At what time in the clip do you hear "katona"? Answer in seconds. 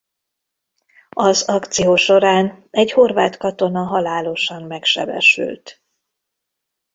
3.37-3.83